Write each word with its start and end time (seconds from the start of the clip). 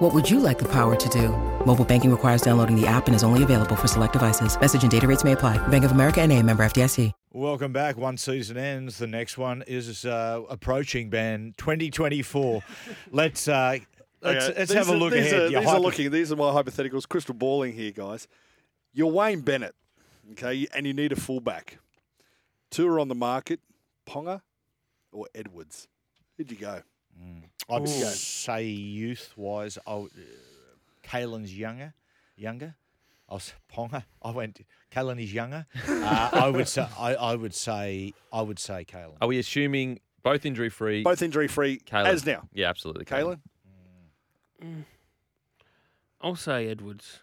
What 0.00 0.14
would 0.14 0.30
you 0.30 0.40
like 0.40 0.58
the 0.58 0.68
power 0.68 0.96
to 0.96 1.08
do? 1.10 1.28
Mobile 1.66 1.84
banking 1.84 2.10
requires 2.10 2.40
downloading 2.40 2.74
the 2.74 2.86
app 2.86 3.06
and 3.06 3.14
is 3.14 3.22
only 3.22 3.42
available 3.42 3.76
for 3.76 3.86
select 3.86 4.14
devices. 4.14 4.58
Message 4.58 4.80
and 4.82 4.90
data 4.90 5.06
rates 5.06 5.24
may 5.24 5.32
apply. 5.32 5.58
Bank 5.68 5.84
of 5.84 5.90
America 5.92 6.22
and 6.22 6.32
a 6.32 6.42
member 6.42 6.64
FDIC. 6.64 7.12
Welcome 7.32 7.74
back. 7.74 7.98
One 7.98 8.16
season 8.16 8.56
ends. 8.56 8.96
The 8.96 9.06
next 9.06 9.36
one 9.36 9.62
is 9.66 10.06
uh, 10.06 10.40
approaching, 10.48 11.10
Ben. 11.10 11.52
2024. 11.58 12.62
let's 13.12 13.46
uh, 13.46 13.76
let's, 14.22 14.46
Okay, 14.46 14.58
let's 14.58 14.70
these 14.70 14.72
have 14.78 14.88
a 14.88 14.92
are- 14.92 14.96
look 14.96 15.12
these 15.12 15.26
ahead. 15.32 15.42
Are, 15.42 15.48
Your 15.50 15.60
these 15.60 15.70
are 15.70 15.80
looking. 15.80 16.10
These 16.10 16.32
are 16.32 16.36
my 16.36 16.44
hypotheticals. 16.50 17.06
Crystal 17.06 17.34
balling 17.34 17.74
here, 17.74 17.92
guys. 17.92 18.26
You're 18.94 19.12
Wayne 19.12 19.42
Bennett, 19.42 19.74
okay, 20.32 20.66
and 20.74 20.86
you 20.86 20.94
need 20.94 21.12
a 21.12 21.16
fullback. 21.16 21.78
Two 22.70 22.88
are 22.88 22.98
on 22.98 23.08
the 23.08 23.14
market: 23.14 23.60
Ponga 24.08 24.40
or 25.12 25.26
Edwards. 25.34 25.88
Who'd 26.38 26.50
you 26.50 26.56
go? 26.56 26.80
I'd 27.70 27.82
Ooh. 27.82 27.86
say 27.86 28.64
youth-wise, 28.64 29.78
I 29.86 29.92
uh, 29.92 30.06
Kalyn's 31.04 31.56
younger. 31.56 31.94
Younger. 32.36 32.74
I 33.28 33.34
was 33.34 33.52
Ponga. 33.72 34.04
I 34.22 34.30
went. 34.32 34.60
Kalyn 34.90 35.22
is 35.22 35.32
younger. 35.32 35.66
Uh, 35.88 36.30
I 36.32 36.48
would 36.48 36.66
say. 36.66 36.86
I, 36.98 37.14
I 37.14 37.34
would 37.34 37.54
say. 37.54 38.12
I 38.32 38.42
would 38.42 38.58
say 38.58 38.84
Kalyn. 38.84 39.16
Are 39.20 39.28
we 39.28 39.38
assuming 39.38 40.00
both 40.22 40.44
injury 40.44 40.70
free? 40.70 41.02
Both 41.02 41.22
injury 41.22 41.46
free 41.46 41.78
Kalyn. 41.78 42.06
as 42.06 42.26
now. 42.26 42.48
Yeah, 42.52 42.68
absolutely. 42.68 43.04
Kalyn. 43.04 43.40
I'll 46.20 46.36
say 46.36 46.68
Edwards, 46.68 47.20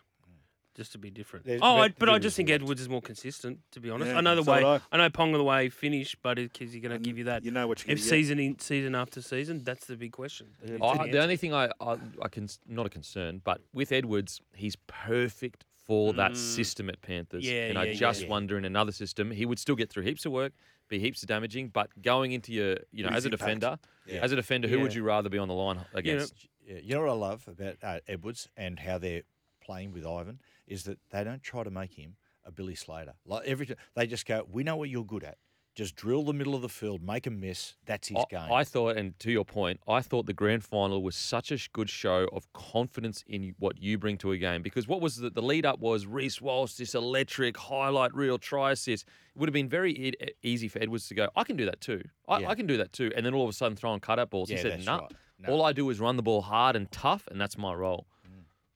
just 0.77 0.93
to 0.93 0.97
be 0.97 1.09
different. 1.09 1.45
There's- 1.45 1.59
oh, 1.63 1.77
I, 1.77 1.87
but 1.89 1.99
but 1.99 2.09
I 2.09 2.19
just 2.19 2.37
think 2.37 2.49
Edwards 2.49 2.79
is 2.79 2.87
more 2.87 3.01
consistent. 3.01 3.59
To 3.71 3.79
be 3.81 3.89
honest, 3.89 4.11
Yeah, 4.11 4.19
I 4.19 4.21
know 4.21 4.35
the 4.35 4.43
so 4.43 4.51
way. 4.53 4.63
would 4.63 4.81
I. 4.91 4.97
know 4.97 5.09
Ponga 5.09 5.33
the 5.37 5.43
way 5.43 5.63
he 5.65 5.69
finished, 5.69 6.17
but 6.21 6.37
is 6.39 6.49
he 6.73 6.79
going 6.79 6.91
to 6.91 6.99
give 6.99 7.17
you 7.17 7.25
that? 7.25 7.43
You 7.43 7.51
know 7.51 7.67
what 7.67 7.79
you're 7.79 7.91
if 7.91 7.97
gonna 7.99 8.05
get. 8.05 8.09
season 8.09 8.39
in 8.39 8.59
season 8.59 8.95
after 8.95 9.21
season, 9.21 9.63
that's 9.63 9.87
the 9.87 9.97
big 9.97 10.11
question. 10.13 10.47
that 10.61 10.69
needs 10.69 10.81
to 10.81 10.87
I, 11.01 11.03
be 11.05 11.11
the 11.11 11.21
only 11.21 11.35
thing 11.37 11.53
I, 11.53 11.69
I, 11.81 11.97
I 12.21 12.27
can 12.29 12.47
not 12.67 12.85
a 12.85 12.89
concern, 12.89 13.41
but 13.43 13.59
with 13.73 13.91
Edwards, 13.91 14.39
he's 14.55 14.75
perfect 14.87 15.65
for 15.85 16.13
that 16.13 16.35
system 16.37 16.89
at 16.89 17.01
Panthers. 17.01 17.43
Mm. 17.43 17.47
Yeah, 17.51 17.65
and 17.69 17.77
I 17.77 17.83
yeah, 17.85 17.91
yeah, 17.91 17.97
just 17.97 18.21
yeah. 18.23 18.27
wonder 18.29 18.57
in 18.57 18.65
another 18.65 18.91
system, 18.91 19.31
he 19.31 19.45
would 19.45 19.57
still 19.57 19.75
get 19.75 19.89
through 19.89 20.03
heaps 20.03 20.25
of 20.25 20.31
work, 20.33 20.51
be 20.89 20.99
heaps 20.99 21.21
of 21.23 21.27
damaging, 21.29 21.69
but 21.69 21.89
going 22.01 22.33
into 22.33 22.51
your, 22.51 22.77
you 22.91 23.03
know, 23.03 23.09
His 23.09 23.19
as 23.19 23.25
a 23.25 23.29
defender, 23.29 23.79
Yeah. 24.05 24.19
as 24.21 24.31
a 24.33 24.35
defender, 24.35 24.67
who 24.67 24.81
would 24.81 24.93
you 24.93 25.03
rather 25.03 25.29
be 25.29 25.37
on 25.37 25.47
the 25.47 25.53
line 25.53 25.85
against? 25.93 26.33
Yeah, 26.65 26.79
you 26.83 26.95
know 26.95 27.01
what 27.01 27.09
I 27.09 27.13
love 27.13 27.47
about 27.47 27.77
uh, 27.81 27.99
Edwards 28.09 28.49
and 28.57 28.77
how 28.79 28.97
they're 28.97 29.21
playing 29.67 29.91
with 29.91 30.05
Ivan 30.05 30.39
is 30.65 30.83
that 30.85 30.97
they 31.11 31.23
don't 31.23 31.43
try 31.43 31.63
to 31.63 31.69
make 31.69 31.93
him 31.93 32.15
a 32.45 32.51
Billy 32.51 32.75
Slater. 32.75 33.13
Like 33.25 33.45
every 33.45 33.69
they 33.95 34.07
just 34.07 34.25
go, 34.25 34.47
we 34.49 34.63
know 34.63 34.77
what 34.77 34.89
you're 34.89 35.05
good 35.05 35.23
at. 35.23 35.37
Just 35.75 35.95
drill 35.95 36.23
the 36.23 36.33
middle 36.33 36.55
of 36.55 36.63
the 36.63 36.69
field, 36.69 37.03
make 37.03 37.27
a 37.27 37.29
miss. 37.29 37.75
That's 37.85 38.07
his 38.07 38.17
I, 38.17 38.23
game. 38.31 38.51
I 38.51 38.63
thought, 38.63 38.97
and 38.97 39.19
to 39.19 39.31
your 39.31 39.45
point, 39.45 39.79
I 39.87 40.01
thought 40.01 40.25
the 40.25 40.33
grand 40.33 40.63
final 40.63 41.03
was 41.03 41.15
such 41.15 41.51
a 41.51 41.59
good 41.71 41.87
show 41.87 42.27
of 42.33 42.51
confidence 42.51 43.23
in 43.27 43.53
what 43.59 43.79
you 43.79 43.99
bring 43.99 44.17
to 44.19 44.31
a 44.31 44.37
game. 44.39 44.63
Because 44.63 44.87
what 44.87 45.01
was 45.01 45.17
the, 45.17 45.29
the 45.29 45.41
lead 45.41 45.67
up 45.67 45.79
was 45.79 46.07
Reece 46.07 46.41
Walsh, 46.41 46.73
this 46.73 46.95
electric 46.95 47.55
highlight 47.57 48.11
reel 48.15 48.39
try 48.39 48.71
assist. 48.71 49.05
It 49.35 49.39
would 49.39 49.49
have 49.49 49.53
been 49.53 49.69
very 49.69 49.91
e- 49.93 50.13
easy 50.41 50.67
for 50.67 50.79
Edwards 50.81 51.07
to 51.09 51.13
go, 51.13 51.29
I 51.35 51.43
can 51.43 51.55
do 51.57 51.65
that 51.65 51.79
too. 51.79 52.01
I, 52.27 52.39
Yeah. 52.39 52.49
I 52.49 52.55
can 52.55 52.65
do 52.65 52.77
that 52.77 52.91
too. 52.91 53.11
And 53.15 53.23
then 53.23 53.35
all 53.35 53.43
of 53.43 53.49
a 53.49 53.53
sudden 53.53 53.75
throwing 53.77 53.99
cut 53.99 54.17
out 54.17 54.31
balls. 54.31 54.49
Yeah, 54.49 54.55
he 54.57 54.61
said, 54.63 54.83
nah, 54.83 55.01
right. 55.01 55.11
No. 55.37 55.53
all 55.53 55.63
I 55.63 55.73
do 55.73 55.87
is 55.91 55.99
run 55.99 56.17
the 56.17 56.23
ball 56.23 56.41
hard 56.41 56.75
and 56.75 56.91
tough, 56.91 57.27
and 57.29 57.39
that's 57.39 57.55
my 57.55 57.71
role. 57.75 58.07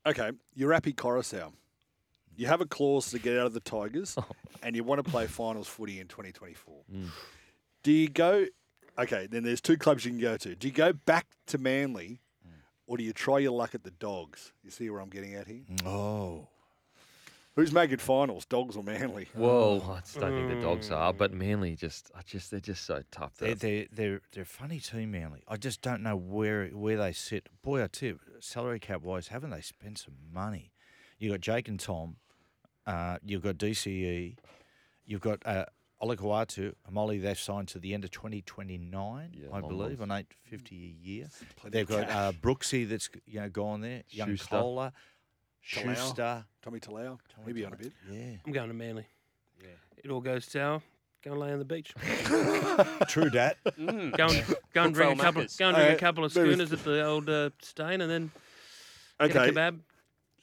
Okay, 0.06 0.32
you're 0.56 0.74
Api 0.74 0.94
Koroisau. 0.94 1.52
You 2.36 2.48
have 2.48 2.62
a 2.62 2.66
clause 2.66 3.12
to 3.12 3.20
get 3.20 3.38
out 3.38 3.46
of 3.46 3.54
the 3.54 3.60
Tigers, 3.60 4.16
oh. 4.18 4.26
and 4.64 4.76
you 4.76 4.84
want 4.84 5.04
to 5.04 5.10
play 5.10 5.28
finals 5.28 5.68
footy 5.68 6.00
in 6.00 6.08
2024. 6.08 6.76
Mm. 6.92 7.10
Do 7.84 7.92
you 7.92 8.10
go? 8.10 8.46
Okay, 8.98 9.28
then 9.30 9.44
there's 9.44 9.62
two 9.62 9.78
clubs 9.78 10.06
you 10.06 10.12
can 10.12 10.20
go 10.20 10.38
to. 10.38 10.56
Do 10.56 10.68
you 10.68 10.74
go 10.74 10.92
back 10.92 11.28
to 11.48 11.58
Manly, 11.58 12.22
mm. 12.48 12.52
or 12.88 12.98
do 12.98 13.04
you 13.04 13.14
try 13.14 13.40
your 13.40 13.52
luck 13.52 13.76
at 13.76 13.84
the 13.84 13.92
Dogs? 13.92 14.54
You 14.64 14.72
see 14.72 14.90
where 14.90 15.02
I'm 15.02 15.10
getting 15.10 15.36
at 15.36 15.48
here? 15.48 15.62
Mm. 15.72 15.86
oh, 15.86 16.48
Who's 17.56 17.74
making 17.74 17.98
finals, 17.98 18.46
Dogs 18.46 18.78
or 18.78 18.84
Manly? 18.84 19.28
Whoa, 19.36 19.84
I 19.96 20.00
just 20.00 20.20
don't 20.20 20.34
think 20.34 20.48
the 20.58 20.66
dogs 20.66 20.90
are, 20.90 21.12
but 21.12 21.34
Manly 21.34 21.76
just, 21.76 22.10
I 22.16 22.22
just, 22.26 22.50
they're 22.50 22.62
just 22.62 22.86
so 22.86 23.04
tough. 23.12 23.36
they're, 23.38 23.56
they're 23.56 23.88
they're 23.92 24.22
they're 24.32 24.46
funny 24.46 24.80
too, 24.80 25.06
Manly. 25.06 25.44
I 25.50 25.58
just 25.58 25.82
don't 25.82 26.02
know 26.02 26.16
where 26.16 26.68
where 26.68 26.96
they 26.98 27.12
sit. 27.12 27.50
Boy, 27.62 27.84
I 27.84 27.88
tip 27.88 28.20
you, 28.26 28.34
salary 28.40 28.80
cap 28.80 29.02
wise, 29.02 29.28
haven't 29.28 29.50
they 29.50 29.60
spent 29.62 29.98
some 30.00 30.14
money? 30.34 30.72
You 31.20 31.30
got 31.32 31.42
Jake 31.42 31.68
and 31.68 31.80
Tom. 31.80 32.16
Uh, 32.88 33.18
you've 33.26 33.44
got 33.44 33.58
DCE. 33.58 34.38
You've 35.06 35.22
got 35.22 35.46
uh, 35.46 35.66
Olakau'atu, 36.02 36.74
Molly. 36.90 37.20
They've 37.20 37.38
signed 37.38 37.68
to 37.70 37.80
the 37.80 37.94
end 37.94 38.06
of 38.06 38.12
2029, 38.12 39.32
Yeah, 39.34 39.48
I 39.52 39.60
long 39.60 39.68
believe, 39.70 40.00
ones. 40.00 40.12
on 40.12 40.18
850 40.20 40.76
a 40.76 41.06
year. 41.08 41.28
They've 41.70 41.88
got 41.88 42.08
cash. 42.08 42.16
uh, 42.16 42.32
Brooksy 42.32 42.88
that's 42.88 43.10
you 43.26 43.42
know 43.42 43.50
gone 43.50 43.82
there. 43.82 44.04
Young 44.10 44.30
Schuster. 44.36 44.56
Kohler, 44.56 44.92
Talau. 45.74 45.96
Schuster. 45.96 46.46
Tommy 46.62 46.80
Talau, 46.80 47.18
maybe 47.46 47.66
on 47.66 47.74
a 47.74 47.76
bit. 47.76 47.92
Yeah, 48.12 48.36
I'm 48.46 48.52
going 48.52 48.68
to 48.70 48.74
Manly. 48.74 49.06
Yeah. 49.62 49.68
It 50.04 50.10
all 50.12 50.22
goes 50.22 50.46
sour. 50.46 50.82
Go 51.24 51.32
and 51.34 51.40
lay 51.40 51.52
on 51.54 51.60
the 51.60 51.66
beach. 51.66 51.94
true 53.08 53.30
dat. 53.30 53.58
Go 53.78 53.84
and 53.88 54.12
go 54.74 54.84
and 54.84 54.94
bring 54.94 55.12
a 55.12 55.16
couple. 55.16 55.44
Macca's. 55.44 55.56
Go 55.56 55.68
and 55.68 55.76
bring 55.78 55.92
a 55.92 55.96
couple 55.96 56.26
of 56.26 56.32
schooners 56.32 56.74
at 56.74 56.84
the 56.84 57.06
old 57.06 57.30
uh, 57.30 57.52
stain, 57.62 58.02
and 58.02 58.10
then 58.10 58.32
get 59.20 59.36
Okay, 59.36 59.50
a 59.50 59.52
kebab. 59.52 59.80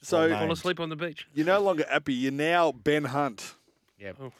so 0.01 0.19
Well, 0.19 0.29
Fall 0.29 0.39
named. 0.39 0.51
asleep 0.53 0.79
on 0.79 0.87
the 0.89 0.95
beach. 0.95 1.27
you're 1.33 1.45
no 1.45 1.59
longer 1.59 1.83
Api. 1.89 2.13
You're 2.13 2.31
now 2.31 2.71
Ben 2.71 3.03
Hunt. 3.05 3.55
Yep. 3.99 4.15
Oh. 4.21 4.31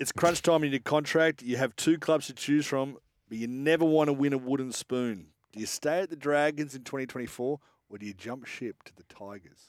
It's 0.00 0.10
crunch 0.10 0.40
time 0.40 0.64
in 0.64 0.70
your 0.70 0.80
contract. 0.80 1.42
You 1.42 1.58
have 1.58 1.76
two 1.76 1.98
clubs 1.98 2.28
to 2.28 2.32
choose 2.32 2.66
from, 2.66 2.96
but 3.28 3.36
you 3.36 3.46
never 3.46 3.84
want 3.84 4.08
to 4.08 4.14
win 4.14 4.32
a 4.32 4.38
wooden 4.38 4.72
spoon. 4.72 5.26
Do 5.52 5.60
you 5.60 5.66
stay 5.66 6.00
at 6.00 6.08
the 6.08 6.16
Dragons 6.16 6.74
in 6.74 6.82
2024, 6.84 7.60
or 7.90 7.98
do 7.98 8.06
you 8.06 8.14
jump 8.14 8.46
ship 8.46 8.82
to 8.84 8.96
the 8.96 9.02
Tigers? 9.02 9.68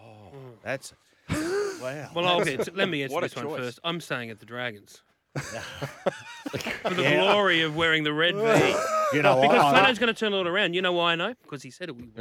Oh, 0.00 0.32
that's 0.62 0.92
wow. 1.30 2.10
Well, 2.14 2.26
I'll 2.26 2.44
get. 2.44 2.74
Let 2.76 2.88
me 2.88 3.02
answer 3.02 3.14
What 3.14 3.24
a 3.24 3.26
this 3.28 3.36
one 3.36 3.44
choice. 3.46 3.58
first. 3.58 3.80
I'm 3.84 4.00
staying 4.00 4.30
at 4.30 4.40
the 4.40 4.46
Dragons. 4.46 5.02
For 5.38 6.94
the 6.94 7.02
Yeah. 7.02 7.20
glory 7.32 7.62
of 7.62 7.76
wearing 7.76 8.02
the 8.04 8.12
red 8.12 8.34
V. 8.34 8.40
you 9.16 9.22
know, 9.22 9.40
Because 9.40 9.60
I, 9.62 9.72
Flano's 9.80 9.98
going 9.98 10.12
to 10.12 10.18
turn 10.18 10.32
it 10.32 10.36
all 10.36 10.48
around. 10.48 10.74
You 10.74 10.82
know 10.82 10.92
why 10.92 11.12
I 11.12 11.14
know? 11.16 11.34
Because 11.42 11.62
he 11.62 11.70
said 11.70 11.90
it. 11.90 11.96
would- 11.96 12.12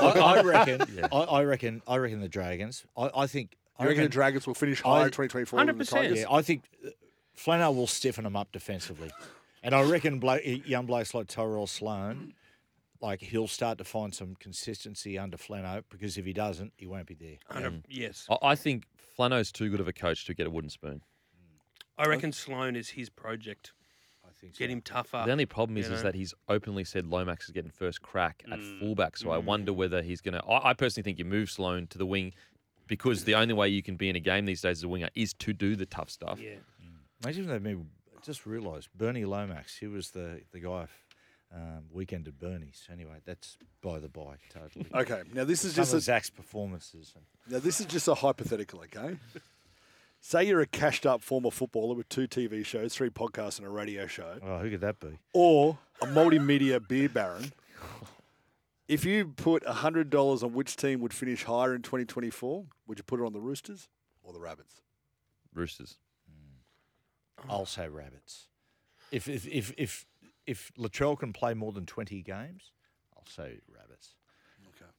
I, 0.00 0.06
I 0.06 0.42
reckon. 0.42 0.82
I, 1.12 1.16
I 1.18 1.44
reckon. 1.44 1.82
I 1.86 1.96
reckon 1.98 2.20
the 2.20 2.28
Dragons. 2.28 2.84
I, 2.96 3.10
I 3.14 3.26
think. 3.26 3.56
I 3.78 3.84
You 3.84 3.88
reckon 3.90 4.04
the 4.04 4.08
Dragons 4.10 4.46
will 4.46 4.54
finish 4.54 4.80
higher 4.82 5.04
in 5.06 5.10
2024 5.12 5.64
than 5.66 5.78
the 5.78 5.84
100%. 5.84 5.88
Tigers? 5.88 6.18
Yeah, 6.20 6.26
I 6.30 6.42
think 6.42 6.64
uh, 6.84 6.90
Flano 7.38 7.74
will 7.74 7.86
stiffen 7.86 8.24
them 8.24 8.36
up 8.36 8.52
defensively, 8.52 9.10
and 9.62 9.74
I 9.74 9.82
reckon 9.84 10.18
Bla- 10.18 10.40
young 10.42 10.84
blokes 10.86 11.14
like 11.14 11.28
Tyrell 11.28 11.66
Sloan, 11.66 12.34
like 13.00 13.20
he'll 13.20 13.48
start 13.48 13.78
to 13.78 13.84
find 13.84 14.14
some 14.14 14.34
consistency 14.36 15.18
under 15.18 15.36
Flano 15.36 15.82
because 15.90 16.18
if 16.18 16.24
he 16.24 16.32
doesn't, 16.32 16.72
he 16.76 16.86
won't 16.86 17.06
be 17.06 17.14
there. 17.14 17.36
Hundred- 17.48 17.72
mm. 17.72 17.82
Yes. 17.88 18.26
I, 18.30 18.36
I 18.42 18.54
think 18.54 18.84
Flano's 19.18 19.50
too 19.52 19.70
good 19.70 19.80
of 19.80 19.88
a 19.88 19.92
coach 19.92 20.26
to 20.26 20.34
get 20.34 20.46
a 20.46 20.50
wooden 20.50 20.70
spoon. 20.70 21.02
I 21.98 22.06
reckon 22.06 22.32
Sloan 22.32 22.76
is 22.76 22.88
his 22.90 23.10
project. 23.10 23.72
I 24.24 24.28
think 24.40 24.56
Get 24.56 24.70
him 24.70 24.80
tougher. 24.80 25.22
The 25.26 25.32
only 25.32 25.44
problem 25.44 25.76
is, 25.76 25.88
you 25.88 25.94
is 25.94 26.00
know? 26.00 26.04
that 26.04 26.14
he's 26.14 26.32
openly 26.48 26.84
said 26.84 27.06
Lomax 27.06 27.46
is 27.46 27.50
getting 27.50 27.70
first 27.70 28.00
crack 28.00 28.42
at 28.50 28.58
Mm. 28.58 28.78
fullback. 28.78 29.16
So 29.16 29.30
I 29.32 29.38
mm. 29.38 29.44
wonder 29.44 29.72
whether 29.72 30.00
he's 30.02 30.20
going 30.20 30.34
to. 30.34 30.44
I 30.44 30.70
I 30.70 30.74
personally 30.74 31.04
think 31.04 31.18
you 31.18 31.24
move 31.24 31.50
Sloan 31.50 31.86
to 31.88 31.98
the 31.98 32.06
wing 32.06 32.32
because 32.86 33.24
the 33.24 33.34
only 33.34 33.54
way 33.54 33.68
you 33.68 33.82
can 33.82 33.96
be 33.96 34.08
in 34.08 34.16
a 34.16 34.20
game 34.20 34.46
these 34.46 34.62
days 34.62 34.78
as 34.78 34.84
a 34.84 34.88
winger 34.88 35.08
is 35.14 35.32
to 35.34 35.52
do 35.52 35.76
the 35.76 35.86
tough 35.86 36.10
stuff. 36.10 36.40
Yeah. 36.40 36.54
Mm. 36.82 37.24
Imagine 37.24 37.44
if 37.44 37.50
they 37.50 37.58
maybe 37.58 37.82
just 38.24 38.46
realised 38.46 38.88
Bernie 38.96 39.24
Lomax. 39.24 39.76
He 39.76 39.86
was 39.86 40.10
the 40.10 40.40
the 40.52 40.60
guy. 40.60 40.86
Um, 41.52 41.86
weekend 41.90 42.28
at 42.28 42.38
Bernie's. 42.38 42.86
Anyway, 42.92 43.16
that's 43.24 43.56
by 43.82 43.98
the 43.98 44.08
by. 44.08 44.36
Totally. 44.52 44.86
Okay, 44.94 45.22
now 45.34 45.42
this 45.42 45.64
is 45.64 45.74
Some 45.74 45.82
just 45.82 45.92
of 45.92 45.98
a, 45.98 46.00
Zach's 46.02 46.30
performances. 46.30 47.12
And, 47.16 47.24
now 47.52 47.58
this 47.58 47.80
is 47.80 47.86
just 47.86 48.06
a 48.06 48.14
hypothetical, 48.14 48.82
okay? 48.82 49.16
Say 50.20 50.44
you're 50.44 50.60
a 50.60 50.66
cashed 50.66 51.06
up 51.06 51.22
former 51.22 51.50
footballer 51.50 51.96
with 51.96 52.08
two 52.08 52.28
TV 52.28 52.64
shows, 52.64 52.94
three 52.94 53.10
podcasts, 53.10 53.58
and 53.58 53.66
a 53.66 53.70
radio 53.70 54.06
show, 54.06 54.38
oh, 54.42 54.58
who 54.58 54.70
could 54.70 54.80
that 54.82 55.00
be? 55.00 55.18
or 55.32 55.78
a 56.00 56.06
multimedia 56.06 56.86
beer 56.86 57.08
baron. 57.08 57.52
If 58.86 59.04
you 59.04 59.26
put 59.28 59.66
hundred 59.66 60.10
dollars 60.10 60.42
on 60.44 60.52
which 60.52 60.76
team 60.76 61.00
would 61.00 61.14
finish 61.14 61.44
higher 61.44 61.74
in 61.74 61.82
2024, 61.82 62.64
would 62.86 62.98
you 62.98 63.04
put 63.04 63.18
it 63.18 63.24
on 63.24 63.32
the 63.32 63.40
Roosters 63.40 63.88
or 64.22 64.32
the 64.32 64.40
Rabbits? 64.40 64.82
Roosters. 65.54 65.96
I'll 67.48 67.66
say 67.66 67.88
rabbits. 67.88 68.48
If 69.10 69.28
if 69.28 69.46
if 69.46 69.72
if 69.78 70.04
if 70.50 70.70
Latrell 70.78 71.18
can 71.18 71.32
play 71.32 71.54
more 71.54 71.72
than 71.72 71.86
twenty 71.86 72.22
games, 72.22 72.72
I'll 73.16 73.26
say 73.26 73.58
rabbits. 73.74 74.14
Okay, 74.68 74.90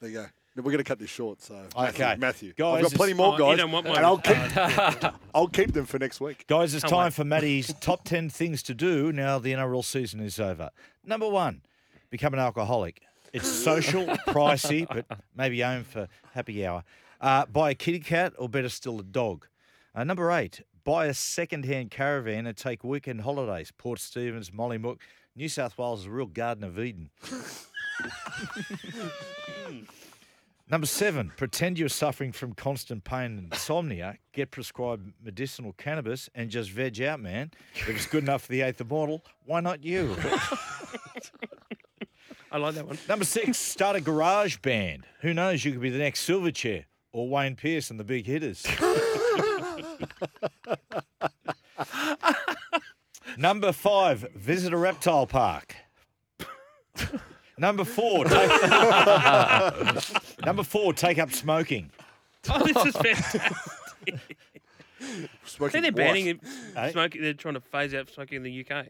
there 0.00 0.10
you 0.10 0.16
go. 0.16 0.26
We're 0.56 0.62
going 0.62 0.78
to 0.78 0.84
cut 0.84 0.98
this 0.98 1.10
short, 1.10 1.42
so 1.42 1.54
Matthew, 1.76 2.04
Okay. 2.04 2.16
Matthew. 2.18 2.52
Guys, 2.54 2.76
I've 2.76 2.90
got 2.90 2.96
plenty 2.96 3.12
more 3.12 3.34
Oh, 3.34 3.38
guys, 3.38 3.50
you 3.50 3.56
don't 3.58 3.72
want 3.72 3.86
and 3.88 3.94
mine. 3.94 4.04
I'll 4.06 4.16
keep, 4.16 5.14
I'll 5.34 5.48
keep 5.48 5.72
them 5.74 5.84
for 5.84 5.98
next 5.98 6.18
week. 6.18 6.46
Guys, 6.46 6.72
it's 6.72 6.82
Can't 6.82 6.90
time 6.94 7.04
wait. 7.08 7.12
for 7.12 7.24
Matty's 7.24 7.74
top 7.82 8.04
10 8.04 8.30
things 8.30 8.62
to 8.62 8.72
do 8.74 9.12
now 9.12 9.38
the 9.38 9.52
NRL 9.52 9.84
season 9.84 10.20
is 10.20 10.40
over. 10.40 10.70
Number 11.04 11.28
one, 11.28 11.60
become 12.08 12.32
an 12.32 12.40
alcoholic. 12.40 13.02
It's 13.34 13.46
social, 13.46 14.06
pricey, 14.28 14.86
but 14.88 15.04
maybe 15.36 15.60
aim 15.60 15.84
for 15.84 16.08
happy 16.32 16.64
hour. 16.64 16.84
Uh, 17.20 17.44
buy 17.44 17.72
a 17.72 17.74
kitty 17.74 18.00
cat, 18.00 18.32
or 18.38 18.48
better 18.48 18.70
still, 18.70 18.98
a 18.98 19.02
dog. 19.02 19.46
Uh, 19.94 20.04
number 20.04 20.30
eight, 20.32 20.62
buy 20.86 21.06
a 21.06 21.14
second-hand 21.14 21.90
caravan 21.90 22.46
and 22.46 22.56
take 22.56 22.82
weekend 22.84 23.20
holidays. 23.22 23.72
Port 23.76 23.98
Stephens, 23.98 24.50
Mollymook, 24.50 24.98
New 25.34 25.48
South 25.48 25.76
Wales 25.76 26.00
is 26.00 26.06
a 26.06 26.10
real 26.10 26.26
Garden 26.26 26.62
of 26.64 26.78
Eden. 26.78 27.10
Number 30.68 30.86
seven, 30.86 31.32
pretend 31.36 31.78
you're 31.78 31.88
suffering 31.88 32.32
from 32.32 32.52
constant 32.52 33.04
pain 33.04 33.38
and 33.38 33.52
insomnia. 33.52 34.16
Get 34.32 34.50
prescribed 34.52 35.12
medicinal 35.22 35.72
cannabis 35.72 36.28
and 36.34 36.50
just 36.50 36.70
veg 36.70 37.00
out, 37.02 37.20
man. 37.20 37.50
If 37.74 37.88
it's 37.88 38.06
good 38.06 38.22
enough 38.22 38.42
for 38.42 38.52
the 38.52 38.62
eighth 38.62 38.80
immortal, 38.80 39.24
why 39.44 39.60
not 39.60 39.84
you? 39.84 40.16
I 42.52 42.58
like 42.58 42.74
that 42.76 42.86
one. 42.86 42.98
Number 43.08 43.24
six, 43.24 43.58
start 43.58 43.96
a 43.96 44.00
garage 44.00 44.58
band. 44.58 45.04
Who 45.20 45.34
knows? 45.34 45.64
You 45.64 45.72
could 45.72 45.80
be 45.80 45.90
the 45.90 45.98
next 45.98 46.28
Silverchair 46.28 46.84
or 47.12 47.28
Wayne 47.28 47.56
Pearce 47.56 47.90
and 47.90 47.98
the 47.98 48.04
big 48.04 48.26
hitters. 48.26 48.66
Number 53.36 53.72
five, 53.72 54.20
visit 54.34 54.72
a 54.72 54.76
reptile 54.76 55.26
park. 55.26 55.74
Number 57.58 57.84
four, 57.84 58.24
take, 58.26 58.50
number 60.44 60.62
four, 60.62 60.92
take 60.92 61.18
up 61.18 61.32
smoking. 61.32 61.90
Oh, 62.48 62.64
this 62.64 62.76
is 62.76 62.94
fantastic. 62.96 63.42
Smoking 65.46 65.72
See, 65.72 65.80
they're 65.80 65.90
what? 65.90 65.96
banning 65.96 66.26
it- 66.28 66.40
Eh? 66.76 66.92
smoking. 66.92 67.20
They're 67.22 67.34
trying 67.34 67.54
to 67.54 67.60
phase 67.60 67.92
out 67.92 68.08
smoking 68.08 68.36
in 68.36 68.42
the 68.44 68.60
UK 68.64 68.86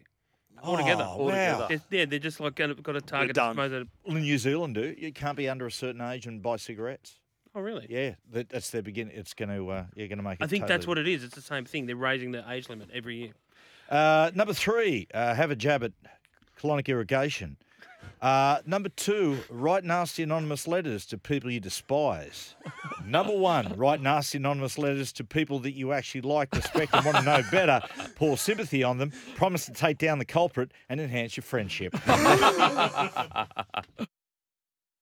altogether. 0.63 1.07
Oh, 1.09 1.25
wow. 1.29 1.67
They're, 1.67 1.81
yeah, 1.91 2.05
they're 2.05 2.19
just 2.19 2.39
like 2.39 2.55
going 2.55 2.77
to, 2.77 2.83
got 2.83 2.93
to 2.93 3.01
target 3.01 3.29
the 3.29 3.41
done. 3.41 3.55
smokers. 3.55 3.87
Well, 4.05 4.17
in 4.19 4.25
New 4.25 4.37
Zealand, 4.37 4.75
do 4.75 4.95
you 4.99 5.11
can't 5.11 5.39
be 5.39 5.49
under 5.49 5.65
a 5.67 5.71
certain 5.73 6.03
age 6.03 6.27
and 6.27 6.43
buy 6.43 6.57
cigarettes. 6.57 7.19
Oh, 7.55 7.63
really? 7.63 7.87
Yeah, 7.89 8.17
that, 8.33 8.51
that's 8.51 8.69
their 8.71 8.83
beginning. 8.83 9.17
It's 9.17 9.33
going 9.33 9.49
to 9.49 9.71
uh, 9.71 9.85
you're 9.95 10.09
going 10.09 10.19
to 10.19 10.23
make. 10.25 10.39
It 10.41 10.45
I 10.45 10.49
think 10.49 10.67
that's 10.67 10.85
totally- 10.85 11.03
what 11.03 11.09
it 11.09 11.15
is. 11.15 11.25
It's 11.25 11.35
the 11.35 11.41
same 11.41 11.65
thing. 11.65 11.87
They're 11.87 11.97
raising 11.97 12.33
the 12.33 12.45
age 12.51 12.69
limit 12.69 12.91
every 12.93 13.17
year. 13.17 13.33
Uh, 13.89 14.31
number 14.35 14.53
three, 14.53 15.07
uh, 15.15 15.35
have 15.35 15.51
a 15.51 15.57
jab 15.57 15.85
at 15.85 15.93
colonic 16.59 16.89
irrigation. 16.89 17.57
Uh, 18.21 18.61
number 18.65 18.89
two, 18.89 19.39
write 19.51 19.85
nasty 19.85 20.23
anonymous 20.23 20.67
letters 20.67 21.05
to 21.07 21.19
people 21.19 21.51
you 21.51 21.61
despise. 21.61 22.55
number 23.05 23.37
one, 23.37 23.73
write 23.77 24.01
nasty 24.01 24.39
anonymous 24.39 24.79
letters 24.79 25.13
to 25.13 25.23
people 25.23 25.59
that 25.61 25.73
you 25.73 25.93
actually 25.93 26.23
like, 26.23 26.53
respect, 26.55 26.95
and 26.95 27.05
want 27.05 27.19
to 27.19 27.23
know 27.23 27.43
better. 27.51 27.81
Pour 28.17 28.39
sympathy 28.39 28.83
on 28.83 28.99
them. 28.99 29.13
Promise 29.35 29.67
to 29.67 29.73
take 29.73 29.99
down 29.99 30.19
the 30.19 30.25
culprit 30.25 30.73
and 30.89 31.01
enhance 31.01 31.37
your 31.37 31.45
friendship. 31.45 31.95